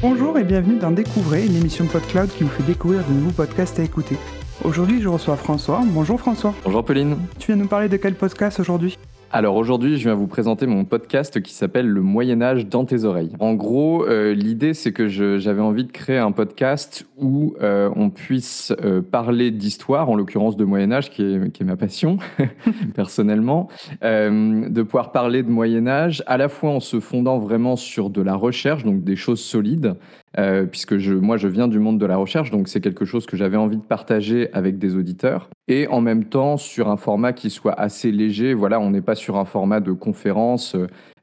[0.00, 3.32] Bonjour et bienvenue dans Découvrez, une émission de PodCloud qui vous fait découvrir de nouveaux
[3.32, 4.16] podcasts à écouter.
[4.64, 5.82] Aujourd'hui, je reçois François.
[5.84, 6.54] Bonjour François.
[6.64, 7.18] Bonjour Pauline.
[7.38, 8.96] Tu viens nous parler de quel podcast aujourd'hui?
[9.30, 13.04] Alors aujourd'hui, je viens vous présenter mon podcast qui s'appelle Le Moyen Âge dans tes
[13.04, 13.32] oreilles.
[13.40, 18.08] En gros, euh, l'idée c'est que j'avais envie de créer un podcast où euh, on
[18.08, 22.16] puisse euh, parler d'histoire, en l'occurrence de Moyen Âge, qui est, qui est ma passion
[22.94, 23.68] personnellement,
[24.02, 28.22] de pouvoir parler de Moyen Âge à la fois en se fondant vraiment sur de
[28.22, 29.94] la recherche, donc des choses solides,
[30.36, 33.26] euh, puisque je, moi je viens du monde de la recherche, donc c'est quelque chose
[33.26, 37.32] que j'avais envie de partager avec des auditeurs, et en même temps sur un format
[37.32, 38.54] qui soit assez léger.
[38.54, 40.76] Voilà, on n'est pas sur un format de conférence,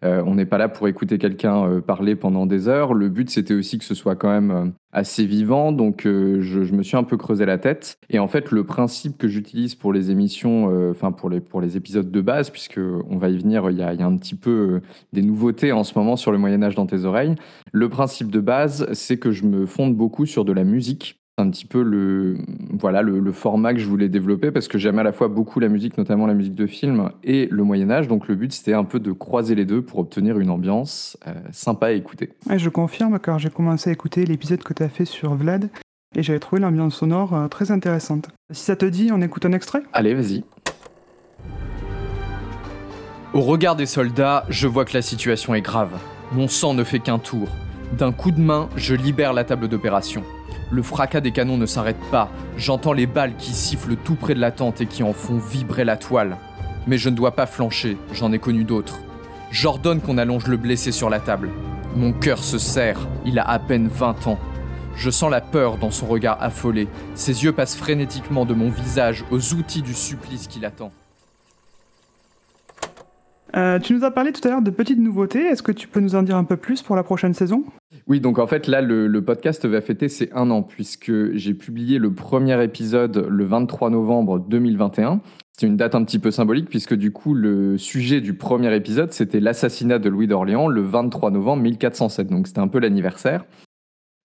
[0.03, 2.93] euh, on n'est pas là pour écouter quelqu'un euh, parler pendant des heures.
[2.93, 6.81] Le but, c'était aussi que ce soit quand même euh, assez vivant, donc je, me
[6.81, 7.97] suis un peu creusé la tête.
[8.09, 11.75] Et en fait, le principe que j'utilise pour les émissions, enfin pour les, pour les
[11.75, 14.79] épisodes de base, puisque on va y venir, il y y a un petit peu
[15.11, 17.35] des nouveautés en ce moment sur le Moyen Âge dans tes oreilles.
[17.73, 21.49] Le principe de base, c'est que je me fonde beaucoup sur de la musique un
[21.49, 22.37] petit peu le,
[22.79, 25.67] voilà, le, format que je voulais développer parce que j'aime à la fois beaucoup la
[25.67, 28.07] musique, notamment la musique de film et le Moyen Âge.
[28.07, 31.33] Donc le but c'était un peu de croiser les deux pour obtenir une ambiance euh,
[31.51, 32.31] sympa à écouter.
[32.55, 35.69] je confirme car j'ai commencé à écouter l'épisode que tu as fait sur Vlad
[36.15, 38.29] et j'avais trouvé l'ambiance sonore euh, très intéressante.
[38.51, 39.83] Si ça te dit, on écoute un extrait?
[39.91, 40.43] Allez, vas-y.
[43.33, 45.91] Au regard des soldats, je vois que la situation est grave.
[46.31, 47.49] Mon sang ne fait qu'un tour.
[47.97, 50.23] D'un coup de main, je libère la table d'opération.
[50.71, 52.29] Le fracas des canons ne s'arrête pas.
[52.57, 55.85] J'entends les balles qui sifflent tout près de la tente et qui en font vibrer
[55.85, 56.37] la toile.
[56.87, 58.99] Mais je ne dois pas flancher, j'en ai connu d'autres.
[59.51, 61.49] J'ordonne qu'on allonge le blessé sur la table.
[61.95, 64.39] Mon cœur se serre, il a à peine 20 ans.
[64.95, 66.87] Je sens la peur dans son regard affolé.
[67.13, 70.91] Ses yeux passent frénétiquement de mon visage aux outils du supplice qui l'attend.
[73.55, 75.45] Euh, tu nous as parlé tout à l'heure de petites nouveautés.
[75.45, 77.63] Est-ce que tu peux nous en dire un peu plus pour la prochaine saison?
[78.07, 81.97] Oui, donc en fait, là, le, podcast va fêter ses un an, puisque j'ai publié
[81.97, 85.21] le premier épisode le 23 novembre 2021.
[85.57, 89.11] C'est une date un petit peu symbolique, puisque du coup, le sujet du premier épisode,
[89.11, 92.27] c'était l'assassinat de Louis d'Orléans le 23 novembre 1407.
[92.27, 93.45] Donc c'était un peu l'anniversaire.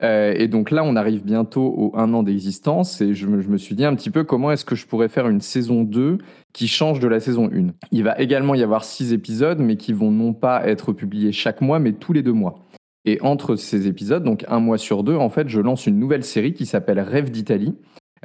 [0.02, 3.74] Euh, et donc là, on arrive bientôt au un an d'existence et je me, suis
[3.74, 6.18] dit un petit peu comment est-ce que je pourrais faire une saison 2
[6.52, 7.68] qui change de la saison 1.
[7.92, 11.60] Il va également y avoir six épisodes, mais qui vont non pas être publiés chaque
[11.60, 12.66] mois, mais tous les deux mois.
[13.04, 16.24] Et entre ces épisodes, donc un mois sur deux, en fait, je lance une nouvelle
[16.24, 17.74] série qui s'appelle Rêve d'Italie,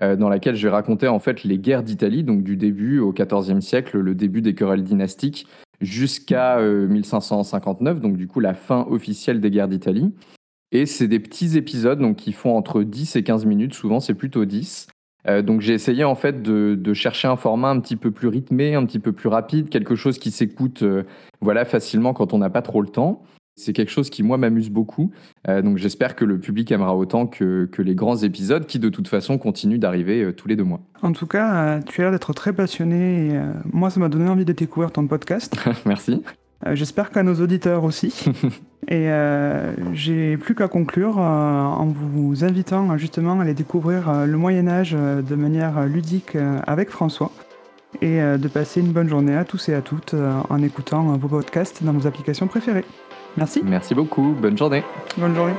[0.02, 3.14] euh, dans laquelle je vais raconter en fait les guerres d'Italie, donc du début au
[3.14, 5.48] XIVe siècle, le début des querelles dynastiques,
[5.80, 10.14] jusqu'à 1559, euh, donc du coup la fin officielle des guerres d'Italie.
[10.74, 14.16] Et c'est des petits épisodes donc, qui font entre 10 et 15 minutes, souvent c'est
[14.16, 14.88] plutôt 10.
[15.28, 18.76] Euh, donc j'ai essayé en fait de, chercher un format un petit peu plus rythmé,
[18.76, 20.84] un petit peu plus rapide, quelque chose qui s'écoute
[21.40, 23.24] voilà facilement quand on n'a pas trop le temps.
[23.56, 25.12] C'est quelque chose qui moi m'amuse beaucoup,
[25.48, 28.90] euh, donc j'espère que le public aimera autant que, que, les grands épisodes qui de
[28.90, 30.82] toute façon continuent d'arriver tous les deux mois.
[31.02, 33.30] En tout cas, tu as l'air d'être très passionné.
[33.30, 33.40] Et,
[33.72, 35.56] moi, ça m'a donné envie de découvrir ton podcast.
[35.86, 36.22] Merci.
[36.66, 38.26] Euh, j'espère qu'à nos auditeurs aussi.
[38.88, 44.38] Et euh, j'ai plus qu'à conclure euh, en vous invitant justement à aller découvrir le
[44.38, 47.32] Moyen Âge de manière ludique avec François
[48.02, 51.84] et de passer une bonne journée à tous et à toutes en écoutant vos podcasts
[51.84, 52.86] dans vos applications préférées.
[53.38, 53.62] Merci.
[53.64, 54.36] Merci beaucoup.
[54.40, 54.84] Bonne journée.
[55.18, 55.54] Bonne journée.